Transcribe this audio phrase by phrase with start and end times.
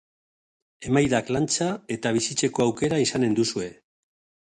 [0.91, 1.69] Emaidak Lantza
[1.99, 3.73] eta bizitzeko aukera izanen duzue.